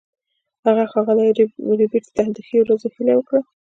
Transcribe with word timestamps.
هغه 0.65 0.83
ښاغلي 0.91 1.27
ربیټ 1.81 2.05
ته 2.15 2.23
د 2.35 2.37
ښې 2.47 2.57
ورځې 2.61 2.87
هیله 2.95 3.13
وکړه 3.15 3.41